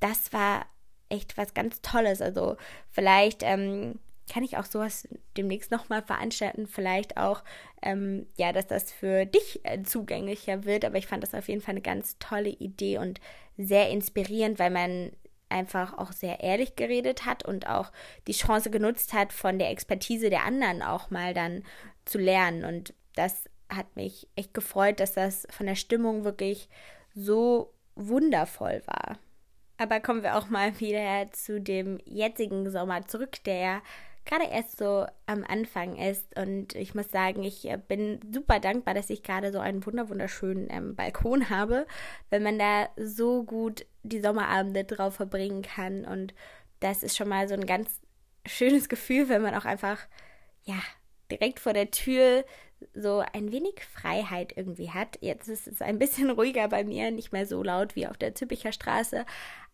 das 0.00 0.32
war 0.32 0.66
echt 1.08 1.36
was 1.36 1.54
ganz 1.54 1.80
Tolles. 1.80 2.20
Also 2.20 2.56
vielleicht 2.90 3.42
ähm, 3.42 3.98
kann 4.30 4.42
ich 4.42 4.56
auch 4.56 4.64
sowas 4.64 5.08
demnächst 5.36 5.70
nochmal 5.70 6.02
veranstalten. 6.02 6.66
Vielleicht 6.66 7.16
auch, 7.16 7.42
ähm, 7.82 8.26
ja, 8.36 8.52
dass 8.52 8.66
das 8.66 8.92
für 8.92 9.24
dich 9.24 9.60
äh, 9.64 9.82
zugänglicher 9.82 10.64
wird. 10.64 10.84
Aber 10.84 10.98
ich 10.98 11.06
fand 11.06 11.22
das 11.22 11.34
auf 11.34 11.48
jeden 11.48 11.60
Fall 11.60 11.72
eine 11.72 11.82
ganz 11.82 12.18
tolle 12.18 12.50
Idee 12.50 12.98
und 12.98 13.20
sehr 13.56 13.90
inspirierend, 13.90 14.58
weil 14.58 14.70
man 14.70 15.12
einfach 15.48 15.96
auch 15.96 16.12
sehr 16.12 16.40
ehrlich 16.40 16.76
geredet 16.76 17.24
hat 17.24 17.44
und 17.44 17.68
auch 17.68 17.92
die 18.26 18.32
Chance 18.32 18.70
genutzt 18.70 19.12
hat, 19.12 19.32
von 19.32 19.58
der 19.58 19.70
Expertise 19.70 20.30
der 20.30 20.44
anderen 20.44 20.82
auch 20.82 21.10
mal 21.10 21.34
dann 21.34 21.62
zu 22.04 22.18
lernen. 22.18 22.64
Und 22.64 22.94
das 23.14 23.44
hat 23.68 23.96
mich 23.96 24.28
echt 24.36 24.54
gefreut, 24.54 25.00
dass 25.00 25.12
das 25.12 25.46
von 25.50 25.66
der 25.66 25.74
Stimmung 25.74 26.24
wirklich 26.24 26.68
so 27.14 27.72
wundervoll 27.94 28.82
war. 28.86 29.18
Aber 29.78 30.00
kommen 30.00 30.22
wir 30.22 30.36
auch 30.36 30.48
mal 30.48 30.78
wieder 30.80 31.30
zu 31.32 31.60
dem 31.60 31.98
jetzigen 32.04 32.70
Sommer 32.70 33.06
zurück, 33.06 33.42
der 33.44 33.56
ja 33.56 33.82
gerade 34.26 34.44
erst 34.50 34.78
so 34.78 35.06
am 35.26 35.44
Anfang 35.48 35.96
ist. 35.96 36.36
Und 36.36 36.74
ich 36.74 36.94
muss 36.94 37.10
sagen, 37.10 37.42
ich 37.42 37.68
äh, 37.68 37.78
bin 37.78 38.20
super 38.32 38.60
dankbar, 38.60 38.92
dass 38.92 39.08
ich 39.08 39.22
gerade 39.22 39.52
so 39.52 39.60
einen 39.60 39.84
wunderschönen 39.86 40.68
ähm, 40.70 40.96
Balkon 40.96 41.48
habe, 41.48 41.86
wenn 42.28 42.42
man 42.42 42.58
da 42.58 42.88
so 42.96 43.44
gut 43.44 43.86
die 44.06 44.20
Sommerabende 44.20 44.84
drauf 44.84 45.14
verbringen 45.14 45.62
kann. 45.62 46.04
Und 46.04 46.34
das 46.80 47.02
ist 47.02 47.16
schon 47.16 47.28
mal 47.28 47.48
so 47.48 47.54
ein 47.54 47.66
ganz 47.66 48.00
schönes 48.46 48.88
Gefühl, 48.88 49.28
wenn 49.28 49.42
man 49.42 49.54
auch 49.54 49.64
einfach, 49.64 49.98
ja, 50.64 50.80
direkt 51.30 51.60
vor 51.60 51.72
der 51.72 51.90
Tür 51.90 52.44
so 52.94 53.22
ein 53.32 53.52
wenig 53.52 53.84
Freiheit 53.84 54.52
irgendwie 54.56 54.90
hat. 54.90 55.18
Jetzt 55.20 55.48
ist 55.48 55.66
es 55.66 55.82
ein 55.82 55.98
bisschen 55.98 56.30
ruhiger 56.38 56.68
bei 56.68 56.84
mir, 56.84 57.10
nicht 57.10 57.32
mehr 57.32 57.46
so 57.46 57.62
laut 57.62 57.96
wie 57.96 58.06
auf 58.06 58.16
der 58.16 58.34
Züppicher 58.34 58.72
Straße, 58.72 59.24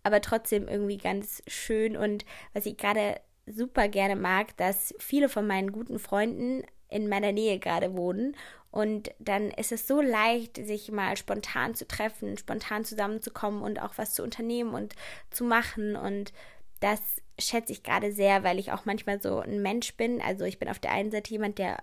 aber 0.03 0.21
trotzdem 0.21 0.69
irgendwie 0.69 0.99
ganz 0.99 1.43
schön. 1.47 1.97
Und 1.97 2.25
was 2.53 2.67
ich 2.67 2.77
gerade 2.77 3.21
super 3.47 3.89
gerne 3.89 4.17
mag, 4.17 4.57
dass 4.57 4.95
viele 4.99 5.29
von 5.29 5.47
meinen 5.47 5.73
guten 5.73 5.99
Freunden 5.99 6.63
in 6.89 7.09
meiner 7.09 7.33
Nähe 7.33 7.59
gerade 7.59 7.97
wohnen. 7.97 8.37
Und 8.73 9.13
dann 9.19 9.51
ist 9.51 9.71
es 9.71 9.87
so 9.87 10.01
leicht, 10.01 10.57
sich 10.57 10.91
mal 10.91 11.17
spontan 11.19 11.75
zu 11.75 11.87
treffen, 11.87 12.39
spontan 12.39 12.87
zusammenzukommen 12.87 13.63
und 13.63 13.81
auch 13.81 13.99
was 13.99 14.15
zu 14.15 14.23
unternehmen 14.23 14.75
und 14.75 14.95
zu 15.31 15.45
machen. 15.45 15.95
Und 15.95 16.33
das 16.81 17.01
schätze 17.39 17.73
ich 17.73 17.83
gerade 17.83 18.13
sehr, 18.13 18.43
weil 18.45 18.59
ich 18.59 18.73
auch 18.73 18.87
manchmal 18.87 19.21
so 19.21 19.41
ein 19.41 19.61
Mensch 19.61 19.95
bin. 19.97 20.23
Also 20.23 20.47
ich 20.47 20.59
bin 20.59 20.71
auf 20.71 20.79
der 20.79 20.93
einen 20.93 21.11
Seite 21.11 21.31
jemand, 21.31 21.59
der 21.59 21.83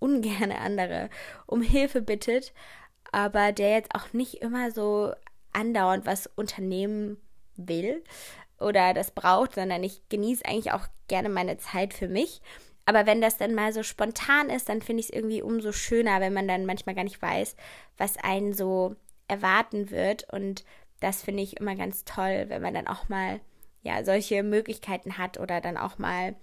ungern 0.00 0.50
andere 0.50 1.08
um 1.46 1.62
Hilfe 1.62 2.02
bittet, 2.02 2.52
aber 3.12 3.52
der 3.52 3.70
jetzt 3.70 3.94
auch 3.94 4.12
nicht 4.12 4.42
immer 4.42 4.72
so 4.72 5.14
andauernd 5.52 6.04
was 6.04 6.26
unternehmen 6.26 7.16
will 7.54 8.02
oder 8.58 8.92
das 8.92 9.12
braucht, 9.12 9.54
sondern 9.54 9.84
ich 9.84 10.08
genieße 10.08 10.44
eigentlich 10.44 10.72
auch 10.72 10.88
gerne 11.06 11.28
meine 11.28 11.58
Zeit 11.58 11.94
für 11.94 12.08
mich. 12.08 12.42
Aber 12.86 13.06
wenn 13.06 13.20
das 13.20 13.38
dann 13.38 13.54
mal 13.54 13.72
so 13.72 13.82
spontan 13.82 14.50
ist, 14.50 14.68
dann 14.68 14.82
finde 14.82 15.00
ich 15.00 15.08
es 15.08 15.14
irgendwie 15.14 15.42
umso 15.42 15.72
schöner, 15.72 16.20
wenn 16.20 16.34
man 16.34 16.48
dann 16.48 16.66
manchmal 16.66 16.94
gar 16.94 17.04
nicht 17.04 17.20
weiß, 17.20 17.56
was 17.96 18.16
einen 18.18 18.52
so 18.52 18.96
erwarten 19.26 19.90
wird. 19.90 20.26
Und 20.32 20.64
das 21.00 21.22
finde 21.22 21.42
ich 21.42 21.58
immer 21.58 21.76
ganz 21.76 22.04
toll, 22.04 22.46
wenn 22.48 22.62
man 22.62 22.74
dann 22.74 22.86
auch 22.86 23.08
mal 23.08 23.40
ja 23.82 24.04
solche 24.04 24.42
Möglichkeiten 24.42 25.18
hat 25.18 25.38
oder 25.38 25.60
dann 25.60 25.76
auch 25.76 25.98
mal 25.98 26.34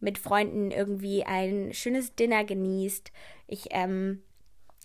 mit 0.00 0.18
Freunden 0.18 0.70
irgendwie 0.70 1.24
ein 1.24 1.72
schönes 1.72 2.14
Dinner 2.14 2.44
genießt. 2.44 3.10
Ich 3.46 3.68
ähm, 3.70 4.22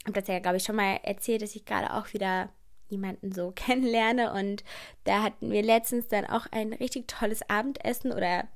habe 0.05 0.19
das 0.19 0.27
ja, 0.27 0.39
glaube 0.39 0.57
ich, 0.57 0.63
schon 0.63 0.77
mal 0.77 0.99
erzählt, 1.03 1.41
dass 1.41 1.55
ich 1.55 1.65
gerade 1.65 1.93
auch 1.93 2.13
wieder 2.13 2.49
jemanden 2.87 3.31
so 3.31 3.51
kennenlerne. 3.55 4.33
Und 4.33 4.63
da 5.03 5.23
hatten 5.23 5.51
wir 5.51 5.63
letztens 5.63 6.07
dann 6.07 6.25
auch 6.25 6.47
ein 6.51 6.73
richtig 6.73 7.07
tolles 7.07 7.47
Abendessen 7.49 8.11
oder 8.11 8.47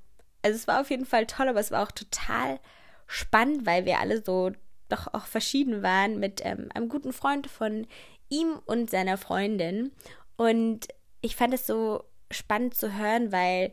Also 0.44 0.58
es 0.58 0.68
war 0.68 0.82
auf 0.82 0.90
jeden 0.90 1.06
Fall 1.06 1.26
toll, 1.26 1.48
aber 1.48 1.60
es 1.60 1.72
war 1.72 1.84
auch 1.84 1.92
total 1.92 2.60
spannend, 3.08 3.66
weil 3.66 3.86
wir 3.86 4.00
alle 4.00 4.24
so 4.24 4.52
doch 4.90 5.14
auch 5.14 5.26
verschieden 5.26 5.82
waren 5.82 6.20
mit 6.20 6.42
ähm, 6.44 6.70
einem 6.74 6.90
guten 6.90 7.14
Freund 7.14 7.48
von 7.48 7.88
ihm 8.30 8.60
und 8.66 8.90
seiner 8.90 9.18
Freundin. 9.18 9.92
Und 10.36 10.88
ich 11.22 11.36
fand 11.36 11.54
es 11.54 11.66
so 11.66 12.04
spannend 12.32 12.76
zu 12.76 12.96
hören, 12.98 13.32
weil 13.32 13.72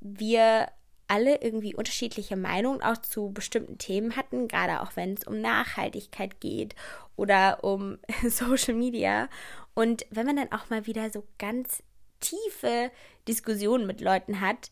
wir 0.00 0.68
alle 1.06 1.42
irgendwie 1.42 1.74
unterschiedliche 1.74 2.36
Meinungen 2.36 2.82
auch 2.82 2.96
zu 2.96 3.30
bestimmten 3.32 3.78
Themen 3.78 4.16
hatten, 4.16 4.48
gerade 4.48 4.80
auch 4.80 4.96
wenn 4.96 5.14
es 5.14 5.26
um 5.26 5.40
Nachhaltigkeit 5.40 6.40
geht 6.40 6.74
oder 7.16 7.62
um 7.62 7.98
Social 8.28 8.74
Media. 8.74 9.28
Und 9.74 10.06
wenn 10.10 10.26
man 10.26 10.36
dann 10.36 10.52
auch 10.52 10.70
mal 10.70 10.86
wieder 10.86 11.10
so 11.10 11.24
ganz 11.38 11.82
tiefe 12.20 12.90
Diskussionen 13.28 13.86
mit 13.86 14.00
Leuten 14.00 14.40
hat 14.40 14.70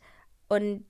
und 0.49 0.85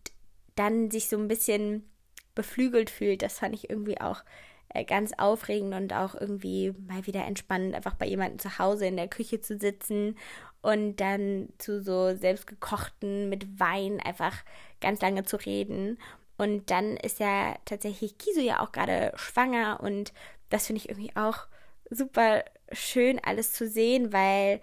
dann 0.55 0.91
sich 0.91 1.09
so 1.09 1.17
ein 1.17 1.29
bisschen 1.29 1.89
beflügelt 2.35 2.91
fühlt, 2.91 3.23
das 3.23 3.39
fand 3.39 3.55
ich 3.55 3.71
irgendwie 3.71 4.01
auch 4.01 4.23
äh, 4.71 4.85
ganz 4.85 5.13
aufregend 5.19 5.75
und 5.75 5.93
auch 5.93 6.15
irgendwie 6.15 6.75
mal 6.89 7.07
wieder 7.07 7.25
entspannend, 7.25 7.75
einfach 7.75 7.95
bei 7.95 8.07
jemandem 8.07 8.39
zu 8.39 8.59
Hause 8.59 8.87
in 8.87 8.97
der 8.97 9.09
Küche 9.09 9.41
zu 9.41 9.59
sitzen 9.59 10.17
und 10.63 10.97
dann 10.97 11.49
zu 11.59 11.83
so 11.83 12.17
selbstgekochten 12.17 13.29
mit 13.29 13.61
Wein 13.61 14.01
einfach 14.01 14.35
ganz 14.81 15.01
lange 15.03 15.25
zu 15.25 15.37
reden. 15.37 15.99
Und 16.39 16.71
dann 16.71 16.97
ist 16.97 17.21
ja 17.21 17.57
tatsächlich 17.65 18.17
Kisu 18.19 18.41
ja 18.41 18.61
auch 18.61 18.73
gerade 18.73 19.13
schwanger 19.17 19.81
und 19.83 20.13
das 20.49 20.67
finde 20.67 20.81
ich 20.81 20.89
irgendwie 20.89 21.15
auch 21.17 21.47
super 21.91 22.45
schön 22.73 23.21
alles 23.23 23.53
zu 23.53 23.69
sehen, 23.69 24.13
weil 24.13 24.61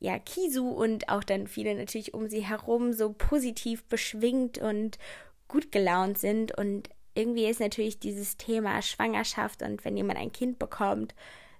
ja 0.00 0.18
Kisu 0.18 0.68
und 0.68 1.08
auch 1.08 1.22
dann 1.22 1.46
viele 1.46 1.74
natürlich 1.74 2.14
um 2.14 2.28
sie 2.28 2.40
herum 2.40 2.92
so 2.92 3.12
positiv 3.12 3.84
beschwingt 3.84 4.58
und 4.58 4.98
gut 5.46 5.70
gelaunt 5.70 6.18
sind 6.18 6.56
und 6.56 6.88
irgendwie 7.14 7.46
ist 7.46 7.60
natürlich 7.60 7.98
dieses 7.98 8.36
Thema 8.36 8.82
Schwangerschaft 8.82 9.62
und 9.62 9.84
wenn 9.84 9.96
jemand 9.96 10.18
ein 10.18 10.32
Kind 10.32 10.58
bekommt, 10.58 11.14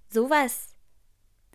sowas 0.09 0.75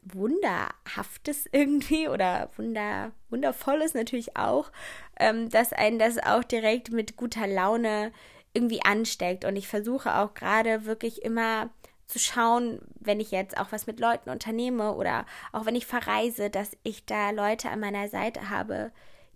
Wunderhaftes 0.06 1.48
irgendwie 1.52 2.08
oder 2.08 2.50
Wunder, 2.58 3.12
Wundervolles 3.30 3.94
natürlich 3.94 4.38
auch, 4.38 4.72
ähm, 5.20 5.50
dass 5.50 5.74
einen 5.74 6.00
das 6.00 6.18
auch 6.20 6.44
direkt 6.44 6.92
mit 6.92 7.18
guter 7.18 7.48
Laune 7.48 8.12
irgendwie 8.54 8.82
ansteckt. 8.84 9.46
Und 9.46 9.56
ich 9.56 9.68
versuche 9.68 10.16
auch 10.16 10.34
gerade 10.34 10.86
wirklich 10.86 11.24
immer 11.24 11.70
zu 12.08 12.20
schauen, 12.20 12.80
wenn 13.00 13.20
ich 13.20 13.32
jetzt 13.32 13.58
auch 13.58 13.72
was 13.72 13.88
mit 13.88 14.00
Leuten 14.00 14.30
unternehme 14.30 14.94
oder 14.96 15.26
auch 15.52 15.66
wenn 15.66 15.76
ich 15.76 15.86
verreise, 15.86 16.50
dass 16.50 16.78
ich 16.84 17.06
da 17.06 17.32
Leute 17.32 17.70
an 17.70 17.80
meiner 17.80 18.08
Seite 18.10 18.50
habe, 18.50 18.92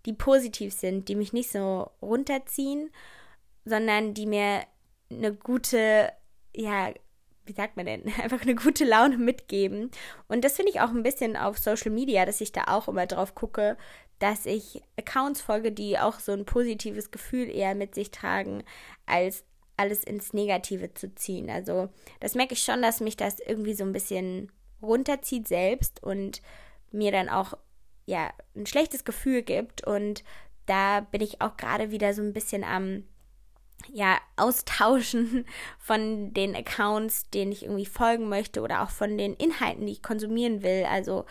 die 0.05 0.13
positiv 0.13 0.73
sind, 0.73 1.09
die 1.09 1.15
mich 1.15 1.33
nicht 1.33 1.51
so 1.51 1.91
runterziehen, 2.01 2.89
sondern 3.65 4.13
die 4.13 4.25
mir 4.25 4.63
eine 5.11 5.33
gute, 5.33 6.11
ja, 6.55 6.93
wie 7.45 7.53
sagt 7.53 7.75
man 7.75 7.85
denn, 7.85 8.03
einfach 8.21 8.41
eine 8.41 8.55
gute 8.55 8.85
Laune 8.85 9.17
mitgeben. 9.17 9.91
Und 10.27 10.45
das 10.45 10.55
finde 10.55 10.71
ich 10.71 10.81
auch 10.81 10.89
ein 10.89 11.03
bisschen 11.03 11.35
auf 11.35 11.57
Social 11.57 11.91
Media, 11.91 12.25
dass 12.25 12.41
ich 12.41 12.51
da 12.51 12.65
auch 12.67 12.87
immer 12.87 13.07
drauf 13.07 13.35
gucke, 13.35 13.77
dass 14.19 14.45
ich 14.45 14.81
Accounts 14.97 15.41
folge, 15.41 15.71
die 15.71 15.97
auch 15.97 16.19
so 16.19 16.33
ein 16.33 16.45
positives 16.45 17.09
Gefühl 17.09 17.49
eher 17.49 17.73
mit 17.73 17.95
sich 17.95 18.11
tragen, 18.11 18.63
als 19.05 19.43
alles 19.79 20.03
ins 20.03 20.33
Negative 20.33 20.93
zu 20.93 21.15
ziehen. 21.15 21.49
Also 21.49 21.89
das 22.19 22.35
merke 22.35 22.53
ich 22.53 22.61
schon, 22.61 22.81
dass 22.81 22.99
mich 22.99 23.15
das 23.15 23.39
irgendwie 23.39 23.73
so 23.73 23.85
ein 23.85 23.93
bisschen 23.93 24.51
runterzieht 24.81 25.47
selbst 25.47 26.03
und 26.03 26.41
mir 26.91 27.11
dann 27.11 27.29
auch 27.29 27.53
ja 28.05 28.31
ein 28.55 28.65
schlechtes 28.65 29.05
Gefühl 29.05 29.41
gibt. 29.41 29.87
Und 29.87 30.23
da 30.65 30.99
bin 30.99 31.21
ich 31.21 31.41
auch 31.41 31.55
gerade 31.55 31.91
wieder 31.91 32.13
so 32.13 32.21
ein 32.21 32.33
bisschen 32.33 32.63
am 32.63 33.05
ja, 33.93 34.19
austauschen 34.35 35.45
von 35.79 36.33
den 36.33 36.55
Accounts, 36.55 37.29
denen 37.29 37.53
ich 37.53 37.63
irgendwie 37.63 37.85
folgen 37.85 38.27
möchte 38.27 38.61
oder 38.61 38.83
auch 38.83 38.89
von 38.89 39.17
den 39.17 39.33
Inhalten, 39.35 39.85
die 39.85 39.93
ich 39.93 40.03
konsumieren 40.03 40.61
will. 40.61 40.85
Also 40.89 41.25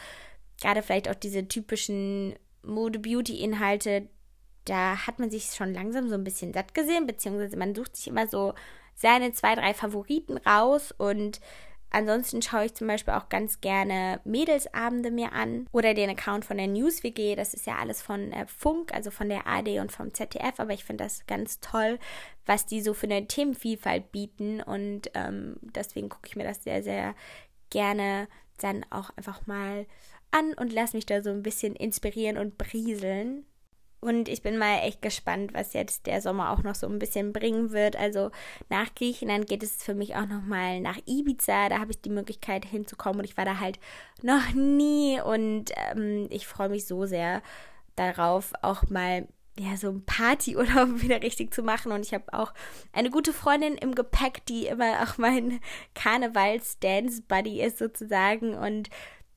gerade 0.61 0.83
vielleicht 0.83 1.11
auch 1.11 1.15
diese 1.15 1.47
typischen 1.47 2.35
Mode-Beauty-Inhalte, 2.63 4.09
da 4.69 5.07
hat 5.07 5.19
man 5.19 5.31
sich 5.31 5.47
schon 5.55 5.73
langsam 5.75 6.09
so 6.09 6.15
ein 6.15 6.25
bisschen 6.25 6.53
satt 6.53 6.75
gesehen, 6.75 7.07
beziehungsweise 7.07 7.57
man 7.57 7.75
sucht 7.75 7.97
sich 7.97 8.09
immer 8.09 8.27
so 8.27 8.55
seine 8.95 9.33
zwei, 9.33 9.55
drei 9.55 9.75
Favoriten 9.75 10.39
raus 10.39 10.93
und 10.97 11.41
Ansonsten 11.91 12.43
schaue 12.43 12.67
ich 12.67 12.75
zum 12.75 12.87
Beispiel 12.87 13.15
auch 13.15 13.31
ganz 13.31 13.63
gerne 13.63 14.21
Mädelsabende 14.25 15.11
mir 15.11 15.33
an 15.33 15.67
oder 15.73 15.95
den 15.95 16.11
Account 16.11 16.45
von 16.45 16.59
der 16.59 16.67
News 16.67 17.03
WG. 17.03 17.35
Das 17.35 17.55
ist 17.55 17.67
ja 17.67 17.77
alles 17.77 18.03
von 18.03 18.31
äh, 18.33 18.47
Funk, 18.47 18.93
also 18.93 19.11
von 19.11 19.29
der 19.31 19.47
AD 19.47 19.81
und 19.81 19.91
vom 19.91 20.13
ZDF. 20.13 20.61
Aber 20.61 20.75
ich 20.75 20.85
finde 20.85 21.05
das 21.05 21.27
ganz 21.27 21.61
toll, 21.61 21.99
was 22.45 22.67
die 22.67 22.83
so 22.83 22.93
für 22.93 23.07
eine 23.07 23.27
Themenvielfalt 23.27 24.13
bieten. 24.13 24.61
Und 24.61 25.11
ähm, 25.15 25.57
deswegen 25.63 26.11
gucke 26.11 26.29
ich 26.29 26.37
mir 26.37 26.45
das 26.45 26.63
sehr, 26.63 26.83
sehr 26.83 27.15
gerne 27.71 28.29
dann 28.59 28.85
auch 28.91 29.11
einfach 29.17 29.47
mal 29.47 29.87
an 30.31 30.53
und 30.55 30.73
lasse 30.73 30.95
mich 30.95 31.07
da 31.07 31.23
so 31.23 31.31
ein 31.31 31.43
bisschen 31.43 31.75
inspirieren 31.75 32.37
und 32.37 32.59
brieseln. 32.59 33.47
Und 34.01 34.29
ich 34.29 34.43
bin 34.43 34.59
mal 34.59 34.81
echt 34.85 35.03
gespannt, 35.03 35.55
was 35.55 35.73
jetzt 35.73 36.07
der 36.07 36.21
Sommer 36.23 36.53
auch 36.53 36.63
noch 36.63 36.77
so 36.77 36.87
ein 36.87 37.01
bisschen 37.01 37.33
bringen 37.33 37.73
wird. 37.73 37.97
Also 37.97 38.31
nach 38.69 38.95
Griechenland 38.95 39.49
geht 39.49 39.63
es 39.63 39.83
für 39.83 39.95
mich 39.95 40.15
auch 40.15 40.27
noch 40.27 40.43
mal 40.43 40.81
nach 40.81 40.99
Ibiza. 41.07 41.69
Da 41.69 41.81
habe 41.81 41.91
ich 41.91 42.01
die 42.01 42.11
Möglichkeit 42.11 42.65
hinzukommen 42.65 43.21
und 43.21 43.25
ich 43.25 43.37
war 43.37 43.45
da 43.45 43.59
halt 43.59 43.81
noch 44.23 44.55
nie. 44.55 45.21
Und 45.21 45.73
ähm, 45.91 46.29
ich 46.31 46.47
freue 46.47 46.69
mich 46.69 46.87
so 46.87 47.07
sehr 47.07 47.43
darauf, 47.97 48.53
auch 48.63 48.89
mal 48.89 49.27
ja, 49.59 49.77
so 49.77 49.89
ein 49.89 50.05
Partyurlaub 50.05 51.03
wieder 51.03 51.23
richtig 51.23 51.53
zu 51.53 51.63
machen. 51.63 51.93
Und 51.93 52.07
ich 52.07 52.15
habe 52.15 52.33
auch 52.33 52.53
eine 52.93 53.11
gute 53.11 53.33
Freundin 53.33 53.75
im 53.75 53.95
Gepäck, 53.95 54.47
die 54.47 54.67
immer 54.67 55.03
auch 55.03 55.19
mein 55.19 55.61
Karnevals-Dance-Buddy 55.95 57.63
ist 57.63 57.79
sozusagen. 57.79 58.55
Und 58.55 58.89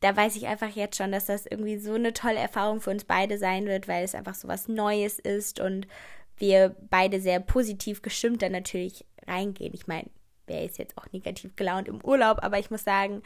da 0.02 0.16
weiß 0.16 0.36
ich 0.36 0.48
einfach 0.48 0.70
jetzt 0.70 0.98
schon, 0.98 1.12
dass 1.12 1.26
das 1.26 1.46
irgendwie 1.46 1.78
so 1.78 1.94
eine 1.94 2.14
tolle 2.14 2.40
Erfahrung 2.40 2.82
für 2.82 2.90
uns 2.90 3.06
beide 3.06 3.38
sein 3.38 3.66
wird, 3.68 3.88
weil 3.88 4.04
es 4.04 4.16
einfach 4.16 4.36
so 4.36 4.48
was 4.48 4.68
Neues 4.68 5.20
ist 5.20 5.60
und 5.60 5.88
wir 6.38 6.76
beide 6.90 7.22
sehr 7.22 7.40
positiv 7.40 8.02
gestimmt 8.02 8.42
dann 8.42 8.52
natürlich 8.52 9.06
reingehen. 9.28 9.74
Ich 9.76 9.88
meine, 9.88 10.10
wer 10.48 10.66
ist 10.66 10.80
jetzt 10.80 10.98
auch 10.98 11.06
negativ 11.12 11.56
gelaunt 11.56 11.88
im 11.88 12.04
Urlaub, 12.04 12.40
aber 12.42 12.58
ich 12.58 12.72
muss 12.72 12.84
sagen, 12.84 13.22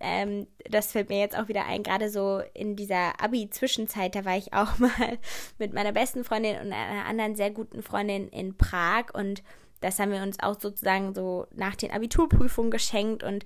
ähm, 0.00 0.46
das 0.70 0.92
fällt 0.92 1.10
mir 1.10 1.18
jetzt 1.18 1.36
auch 1.36 1.48
wieder 1.48 1.66
ein, 1.66 1.82
gerade 1.82 2.08
so 2.08 2.40
in 2.54 2.76
dieser 2.76 3.20
Abi-Zwischenzeit, 3.20 4.14
da 4.14 4.24
war 4.24 4.36
ich 4.36 4.52
auch 4.52 4.78
mal 4.78 5.18
mit 5.58 5.74
meiner 5.74 5.92
besten 5.92 6.22
Freundin 6.22 6.60
und 6.60 6.72
einer 6.72 7.06
anderen 7.06 7.34
sehr 7.34 7.50
guten 7.50 7.82
Freundin 7.82 8.28
in 8.28 8.56
Prag 8.56 9.12
und 9.12 9.42
das 9.80 9.98
haben 9.98 10.12
wir 10.12 10.22
uns 10.22 10.38
auch 10.40 10.60
sozusagen 10.60 11.14
so 11.14 11.46
nach 11.54 11.74
den 11.74 11.90
Abiturprüfungen 11.90 12.70
geschenkt 12.70 13.22
und 13.24 13.44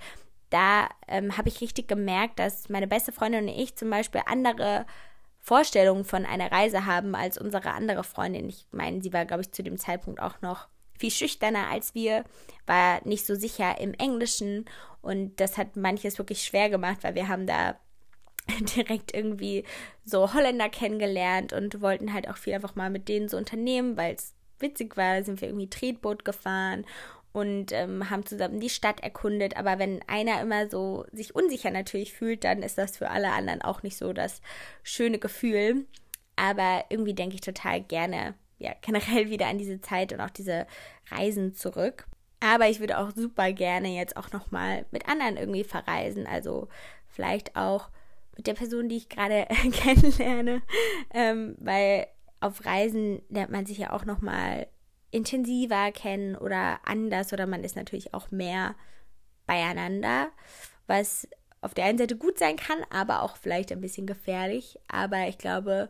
da 0.55 0.89
ähm, 1.09 1.37
habe 1.37 1.49
ich 1.49 1.61
richtig 1.61 1.89
gemerkt, 1.89 2.39
dass 2.39 2.69
meine 2.69 2.87
beste 2.87 3.11
Freundin 3.11 3.49
und 3.49 3.49
ich 3.49 3.75
zum 3.75 3.91
Beispiel 3.91 4.23
andere 4.27 4.87
Vorstellungen 5.41 6.05
von 6.05 6.25
einer 6.25 6.53
Reise 6.53 6.87
haben 6.87 7.17
als 7.17 7.39
unsere 7.39 7.73
andere 7.73 8.05
Freundin. 8.05 8.49
Ich 8.49 8.67
meine, 8.71 9.03
sie 9.03 9.13
war, 9.13 9.25
glaube 9.25 9.43
ich, 9.43 9.51
zu 9.51 9.65
dem 9.65 9.79
Zeitpunkt 9.79 10.23
auch 10.23 10.41
noch 10.43 10.69
viel 10.97 11.11
schüchterner 11.11 11.69
als 11.71 11.97
wir, 11.97 12.25
war 12.67 13.01
nicht 13.05 13.27
so 13.27 13.35
sicher 13.35 13.81
im 13.81 13.95
Englischen 13.95 14.67
und 15.03 15.41
das 15.41 15.59
hat 15.59 15.75
manches 15.75 16.19
wirklich 16.19 16.45
schwer 16.45 16.71
gemacht, 16.71 16.99
weil 17.03 17.17
wir 17.17 17.27
haben 17.27 17.49
da 17.49 17.75
direkt 18.77 19.13
irgendwie 19.13 19.65
so 20.05 20.33
Holländer 20.35 20.69
kennengelernt 20.69 21.53
und 21.53 21.81
wollten 21.81 22.15
halt 22.15 22.29
auch 22.29 22.37
viel 22.37 22.55
einfach 22.55 22.77
mal 22.77 22.91
mit 22.91 23.09
denen 23.09 23.29
so 23.29 23.37
unternehmen, 23.37 23.97
weil 23.97 24.15
es 24.15 24.35
witzig 24.61 24.97
war, 24.97 25.21
sind 25.25 25.41
wir 25.41 25.49
irgendwie 25.49 25.69
Tretboot 25.69 26.25
gefahren 26.25 26.87
und 27.35 27.73
ähm, 27.73 28.11
haben 28.11 28.25
zusammen 28.25 28.61
die 28.61 28.71
Stadt 28.71 29.01
erkundet. 29.01 29.57
Aber 29.57 29.81
wenn 29.81 30.01
einer 30.07 30.41
immer 30.41 30.71
so 30.71 31.05
sich 31.13 31.35
unsicher 31.35 31.73
natürlich 31.73 32.15
fühlt, 32.15 32.45
dann 32.45 32.63
ist 32.63 32.79
das 32.79 32.97
für 32.97 33.11
alle 33.11 33.33
anderen 33.33 33.61
auch 33.61 33.83
nicht 33.83 33.97
so 33.97 34.13
das 34.13 34.41
schöne 34.85 35.19
Gefühl. 35.19 35.85
Aber 36.37 36.85
irgendwie 36.91 37.13
denke 37.13 37.35
ich 37.35 37.41
total 37.41 37.83
gerne, 37.83 38.35
ja, 38.59 38.73
generell 38.81 39.31
wieder 39.31 39.49
an 39.49 39.59
diese 39.59 39.81
Zeit 39.81 40.13
und 40.13 40.21
auch 40.21 40.31
diese 40.31 40.69
Reisen 41.11 41.55
zurück. 41.55 42.07
Aber 42.39 42.69
ich 42.69 42.79
würde 42.79 42.99
auch 42.99 43.11
super 43.11 43.53
gerne 43.53 43.89
jetzt 43.89 44.17
auch 44.17 44.31
nochmal 44.31 44.87
mit 44.93 45.09
anderen 45.09 45.37
irgendwie 45.37 45.65
verreisen. 45.65 46.29
Also 46.29 46.69
vielleicht 47.09 47.57
auch 47.57 47.89
mit 48.37 48.47
der 48.47 48.55
Person, 48.55 48.89
die 48.89 48.97
ich 48.97 49.09
gerade 49.09 49.47
kennenlerne. 49.73 50.63
Ähm, 51.13 51.57
weil 51.59 52.07
auf 52.39 52.65
Reisen 52.65 53.23
lernt 53.29 53.51
man 53.51 53.67
sich 53.67 53.79
ja 53.79 53.93
auch 53.93 54.05
nochmal 54.05 54.69
intensiver 55.15 55.93
kennen 55.93 56.35
oder 56.35 56.81
anders 56.85 57.33
oder 57.33 57.47
man 57.47 57.63
ist 57.63 57.77
natürlich 57.77 58.13
auch 58.15 58.31
mehr 58.33 58.75
beieinander, 59.47 60.31
was 60.87 61.29
auf 61.61 61.73
der 61.73 61.85
einen 61.85 61.99
Seite 61.99 62.17
gut 62.17 62.39
sein 62.39 62.57
kann, 62.57 62.79
aber 62.91 63.23
auch 63.23 63.37
vielleicht 63.37 63.71
ein 63.71 63.81
bisschen 63.81 64.07
gefährlich. 64.07 64.79
Aber 64.89 65.29
ich 65.29 65.39
glaube, 65.39 65.89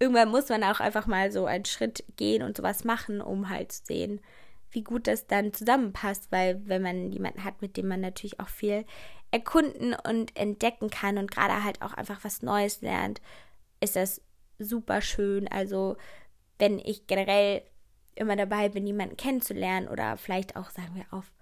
irgendwann 0.00 0.30
muss 0.30 0.48
man 0.48 0.64
auch 0.64 0.80
einfach 0.80 1.06
mal 1.06 1.30
so 1.30 1.44
einen 1.44 1.66
Schritt 1.66 2.04
gehen 2.16 2.42
und 2.42 2.56
sowas 2.56 2.82
machen, 2.84 3.20
um 3.20 3.50
halt 3.50 3.72
zu 3.72 3.84
sehen, 3.84 4.20
wie 4.70 4.82
gut 4.82 5.06
das 5.06 5.26
dann 5.26 5.52
zusammenpasst, 5.52 6.32
weil 6.32 6.66
wenn 6.66 6.80
man 6.80 7.12
jemanden 7.12 7.44
hat, 7.44 7.60
mit 7.60 7.76
dem 7.76 7.88
man 7.88 8.00
natürlich 8.00 8.40
auch 8.40 8.48
viel 8.48 8.86
erkunden 9.30 9.94
und 9.94 10.34
entdecken 10.34 10.88
kann 10.88 11.18
und 11.18 11.30
gerade 11.30 11.62
halt 11.62 11.82
auch 11.82 11.92
einfach 11.92 12.24
was 12.24 12.40
Neues 12.40 12.80
lernt, 12.80 13.20
ist 13.80 13.96
das 13.96 14.22
super 14.58 15.02
schön. 15.02 15.46
Also 15.46 15.96
wenn 16.58 16.78
ich 16.78 17.06
generell 17.06 17.62
immer 18.14 18.36
dabei 18.36 18.68
bin, 18.68 18.86
jemanden 18.86 19.16
kennenzulernen 19.16 19.88
oder 19.88 20.16
vielleicht 20.16 20.56
auch, 20.56 20.70
sagen 20.70 20.94
wir, 20.94 21.06
auf 21.10 21.32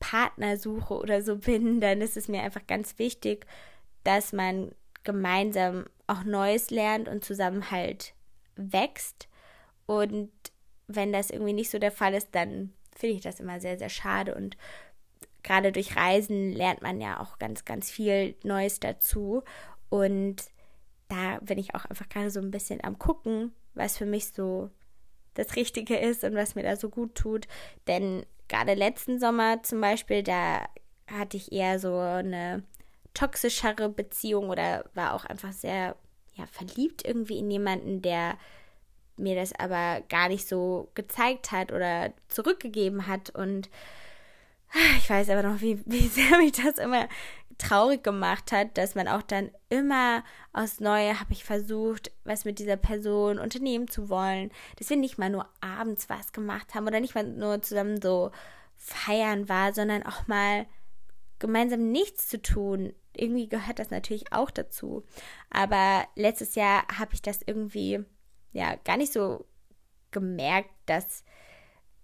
Partnersuche 0.00 0.94
oder 0.94 1.22
so 1.22 1.36
bin, 1.36 1.80
dann 1.80 2.00
ist 2.00 2.16
es 2.16 2.28
mir 2.28 2.42
einfach 2.42 2.66
ganz 2.66 2.98
wichtig, 2.98 3.46
dass 4.04 4.32
man 4.32 4.72
gemeinsam 5.04 5.86
auch 6.06 6.24
Neues 6.24 6.70
lernt 6.70 7.08
und 7.08 7.24
zusammen 7.24 7.70
halt 7.70 8.14
wächst. 8.56 9.28
Und 9.86 10.30
wenn 10.86 11.12
das 11.12 11.30
irgendwie 11.30 11.52
nicht 11.52 11.70
so 11.70 11.78
der 11.78 11.92
Fall 11.92 12.14
ist, 12.14 12.28
dann 12.32 12.72
finde 12.94 13.16
ich 13.16 13.22
das 13.22 13.40
immer 13.40 13.60
sehr, 13.60 13.78
sehr 13.78 13.88
schade. 13.88 14.34
Und 14.34 14.56
gerade 15.42 15.72
durch 15.72 15.96
Reisen 15.96 16.52
lernt 16.52 16.82
man 16.82 17.00
ja 17.00 17.20
auch 17.20 17.38
ganz, 17.38 17.64
ganz 17.64 17.90
viel 17.90 18.34
Neues 18.42 18.80
dazu. 18.80 19.42
Und 19.88 20.44
da 21.08 21.38
bin 21.40 21.58
ich 21.58 21.74
auch 21.74 21.84
einfach 21.84 22.08
gerade 22.08 22.30
so 22.30 22.40
ein 22.40 22.50
bisschen 22.50 22.82
am 22.84 22.98
gucken, 22.98 23.52
was 23.74 23.98
für 23.98 24.06
mich 24.06 24.32
so 24.32 24.70
das 25.34 25.56
Richtige 25.56 25.96
ist 25.96 26.24
und 26.24 26.34
was 26.34 26.54
mir 26.54 26.62
da 26.62 26.76
so 26.76 26.88
gut 26.88 27.14
tut. 27.14 27.46
Denn 27.86 28.24
gerade 28.48 28.74
letzten 28.74 29.18
Sommer 29.18 29.62
zum 29.62 29.80
Beispiel, 29.80 30.22
da 30.22 30.66
hatte 31.06 31.36
ich 31.36 31.52
eher 31.52 31.78
so 31.78 31.98
eine 31.98 32.62
toxischere 33.14 33.88
Beziehung 33.88 34.48
oder 34.48 34.84
war 34.94 35.14
auch 35.14 35.24
einfach 35.24 35.52
sehr 35.52 35.96
ja, 36.34 36.46
verliebt 36.46 37.04
irgendwie 37.04 37.38
in 37.38 37.50
jemanden, 37.50 38.02
der 38.02 38.38
mir 39.16 39.34
das 39.34 39.52
aber 39.58 40.02
gar 40.08 40.28
nicht 40.28 40.48
so 40.48 40.90
gezeigt 40.94 41.52
hat 41.52 41.72
oder 41.72 42.12
zurückgegeben 42.28 43.06
hat. 43.06 43.30
Und 43.30 43.68
ich 44.98 45.08
weiß 45.08 45.30
aber 45.30 45.42
noch, 45.42 45.60
wie, 45.60 45.82
wie 45.86 46.08
sehr 46.08 46.38
mich 46.38 46.52
das 46.52 46.78
immer 46.78 47.08
traurig 47.58 48.02
gemacht 48.02 48.52
hat, 48.52 48.76
dass 48.76 48.94
man 48.94 49.08
auch 49.08 49.22
dann 49.22 49.50
immer 49.68 50.24
aus 50.52 50.80
Neue 50.80 51.20
habe 51.20 51.32
ich 51.32 51.44
versucht, 51.44 52.10
was 52.24 52.44
mit 52.44 52.58
dieser 52.58 52.76
Person 52.76 53.38
unternehmen 53.38 53.88
zu 53.88 54.08
wollen, 54.08 54.50
dass 54.76 54.90
wir 54.90 54.96
nicht 54.96 55.18
mal 55.18 55.30
nur 55.30 55.48
abends 55.60 56.08
was 56.08 56.32
gemacht 56.32 56.74
haben 56.74 56.86
oder 56.86 57.00
nicht 57.00 57.14
mal 57.14 57.24
nur 57.24 57.62
zusammen 57.62 58.00
so 58.00 58.30
feiern 58.76 59.48
war, 59.48 59.72
sondern 59.72 60.02
auch 60.04 60.26
mal 60.26 60.66
gemeinsam 61.38 61.92
nichts 61.92 62.28
zu 62.28 62.40
tun. 62.40 62.94
Irgendwie 63.14 63.48
gehört 63.48 63.78
das 63.78 63.90
natürlich 63.90 64.32
auch 64.32 64.50
dazu. 64.50 65.04
Aber 65.50 66.04
letztes 66.16 66.54
Jahr 66.54 66.84
habe 66.98 67.14
ich 67.14 67.22
das 67.22 67.40
irgendwie 67.44 68.04
ja 68.52 68.76
gar 68.84 68.96
nicht 68.96 69.12
so 69.12 69.46
gemerkt, 70.10 70.70
dass 70.86 71.24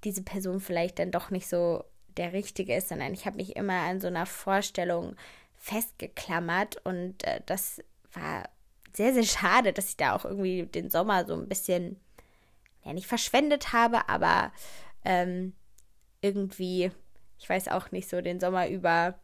diese 0.04 0.22
Person 0.22 0.60
vielleicht 0.60 0.98
dann 0.98 1.10
doch 1.10 1.30
nicht 1.30 1.48
so 1.48 1.84
der 2.18 2.32
Richtige 2.32 2.74
ist, 2.74 2.88
sondern 2.88 3.12
ich 3.14 3.26
habe 3.26 3.36
mich 3.36 3.56
immer 3.56 3.80
an 3.82 4.00
so 4.00 4.08
einer 4.08 4.26
Vorstellung 4.26 5.16
festgeklammert 5.56 6.84
und 6.84 7.24
äh, 7.24 7.40
das 7.46 7.82
war 8.12 8.48
sehr, 8.94 9.14
sehr 9.14 9.24
schade, 9.24 9.72
dass 9.72 9.90
ich 9.90 9.96
da 9.96 10.14
auch 10.14 10.24
irgendwie 10.24 10.66
den 10.66 10.90
Sommer 10.90 11.24
so 11.26 11.34
ein 11.34 11.48
bisschen, 11.48 11.98
ja, 12.84 12.92
nicht 12.92 13.06
verschwendet 13.06 13.72
habe, 13.72 14.08
aber 14.08 14.52
ähm, 15.04 15.54
irgendwie, 16.20 16.90
ich 17.38 17.48
weiß 17.48 17.68
auch 17.68 17.90
nicht, 17.90 18.08
so 18.08 18.20
den 18.20 18.40
Sommer 18.40 18.68
über 18.68 19.18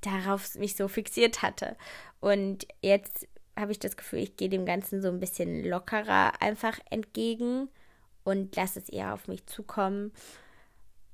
darauf 0.00 0.54
mich 0.56 0.76
so 0.76 0.88
fixiert 0.88 1.42
hatte. 1.42 1.76
Und 2.20 2.66
jetzt 2.82 3.26
habe 3.58 3.72
ich 3.72 3.78
das 3.78 3.96
Gefühl, 3.96 4.20
ich 4.20 4.36
gehe 4.36 4.48
dem 4.48 4.66
Ganzen 4.66 5.02
so 5.02 5.08
ein 5.08 5.20
bisschen 5.20 5.64
lockerer 5.64 6.40
einfach 6.40 6.78
entgegen 6.90 7.68
und 8.24 8.54
lasse 8.54 8.78
es 8.78 8.88
eher 8.88 9.14
auf 9.14 9.26
mich 9.26 9.46
zukommen, 9.46 10.12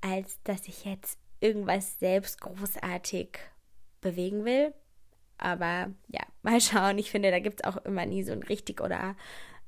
als 0.04 0.38
dass 0.44 0.68
ich 0.68 0.84
jetzt 0.84 1.18
irgendwas 1.40 1.98
selbst 1.98 2.40
großartig 2.40 3.38
bewegen 4.00 4.44
will. 4.44 4.74
Aber 5.38 5.90
ja, 6.08 6.20
mal 6.42 6.60
schauen. 6.60 6.98
Ich 6.98 7.10
finde, 7.10 7.30
da 7.30 7.38
gibt 7.40 7.60
es 7.60 7.64
auch 7.64 7.84
immer 7.84 8.06
nie 8.06 8.22
so 8.22 8.32
ein 8.32 8.42
richtig 8.42 8.80
oder 8.80 9.16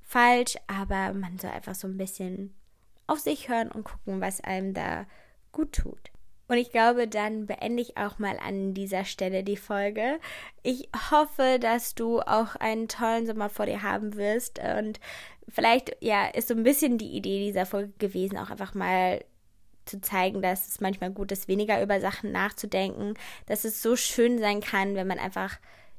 falsch, 0.02 0.57
aber 0.66 1.12
man 1.12 1.38
soll 1.38 1.50
einfach 1.50 1.75
so 1.75 1.88
ein 1.88 1.97
bisschen 1.97 2.55
auf 3.07 3.19
sich 3.19 3.49
hören 3.49 3.71
und 3.71 3.85
gucken, 3.85 4.21
was 4.21 4.40
einem 4.40 4.75
da 4.75 5.07
gut 5.52 5.73
tut. 5.73 6.11
Und 6.49 6.59
ich 6.59 6.71
glaube, 6.71 7.09
dann 7.09 7.47
beende 7.47 7.83
ich 7.83 7.97
auch 7.97 8.19
mal 8.19 8.38
an 8.38 8.73
dieser 8.73 9.05
Stelle 9.05 9.43
die 9.43 9.57
Folge. 9.57 10.21
Ich 10.62 10.88
hoffe, 11.11 11.59
dass 11.61 11.95
du 11.95 12.21
auch 12.21 12.54
einen 12.56 12.87
tollen 12.87 13.26
Sommer 13.26 13.49
vor 13.49 13.67
dir 13.67 13.82
haben 13.82 14.15
wirst. 14.17 14.61
Und 14.61 15.00
vielleicht, 15.49 15.97
ja, 16.00 16.26
ist 16.26 16.49
so 16.49 16.54
ein 16.54 16.63
bisschen 16.63 16.99
die 16.99 17.17
Idee 17.17 17.45
dieser 17.45 17.67
Folge 17.67 17.93
gewesen, 17.99 18.39
auch 18.39 18.50
einfach 18.50 18.75
mal 18.75 19.25
zu 19.87 20.01
zeigen, 20.01 20.43
dass 20.43 20.69
es 20.69 20.81
manchmal 20.81 21.11
gut 21.11 21.33
ist, 21.33 21.49
weniger 21.49 21.83
über 21.83 22.01
Sachen 22.01 22.33
nachzudenken, 22.33 23.15
dass 23.47 23.65
es 23.65 23.83
so 23.83 23.97
schön 23.97 24.39
sein 24.39 24.61
kann, 24.61 24.95
wenn 24.95 25.07
man 25.07 25.19
einfach 25.19 25.59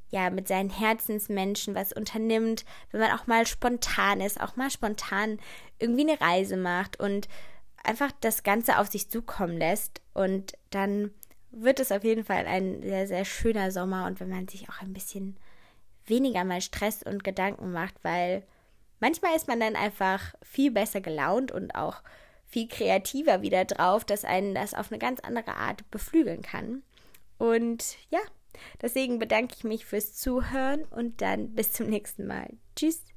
ja 0.10 0.30
mit 0.30 0.48
seinen 0.48 0.70
Herzensmenschen 0.70 1.76
was 1.76 1.94
unternimmt, 1.94 2.66
wenn 2.92 3.02
man 3.02 3.12
auch 3.12 3.28
mal 3.28 3.46
spontan 3.46 4.22
ist, 4.22 4.40
auch 4.40 4.56
mal 4.56 4.70
spontan 4.70 5.40
irgendwie 5.80 6.10
eine 6.10 6.22
Reise 6.22 6.58
macht 6.58 7.00
und 7.00 7.28
einfach 7.84 8.12
das 8.22 8.44
Ganze 8.44 8.80
auf 8.80 8.88
sich 8.88 9.10
zukommen 9.10 9.58
lässt. 9.58 10.02
Und 10.14 10.54
dann 10.70 11.12
wird 11.52 11.80
es 11.80 11.92
auf 11.92 12.04
jeden 12.04 12.24
Fall 12.24 12.46
ein 12.46 12.82
sehr, 12.82 13.08
sehr 13.08 13.26
schöner 13.26 13.72
Sommer 13.72 14.06
und 14.06 14.20
wenn 14.20 14.30
man 14.30 14.48
sich 14.48 14.70
auch 14.70 14.82
ein 14.82 14.94
bisschen 14.94 15.38
weniger 16.06 16.44
mal 16.44 16.62
Stress 16.62 17.04
und 17.04 17.24
Gedanken 17.24 17.72
macht, 17.72 17.96
weil 18.04 18.44
manchmal 19.00 19.36
ist 19.36 19.48
man 19.48 19.60
dann 19.60 19.76
einfach 19.76 20.34
viel 20.42 20.72
besser 20.72 21.02
gelaunt 21.02 21.52
und 21.52 21.76
auch 21.76 22.02
viel 22.48 22.68
kreativer 22.68 23.42
wieder 23.42 23.66
drauf, 23.66 24.06
dass 24.06 24.26
einen 24.26 24.56
das 24.56 24.74
auf 24.74 24.92
eine 24.92 25.00
ganz 25.00 25.20
andere 25.20 25.56
Art 25.56 25.90
beflügeln 25.92 26.42
kann. 26.42 26.84
Und 27.38 27.98
ja, 28.10 28.20
deswegen 28.82 29.20
bedanke 29.20 29.56
ich 29.58 29.64
mich 29.64 29.86
fürs 29.86 30.16
Zuhören 30.16 30.84
und 30.86 31.22
dann 31.22 31.54
bis 31.54 31.72
zum 31.74 31.88
nächsten 31.88 32.26
Mal. 32.26 32.50
Tschüss. 32.76 33.08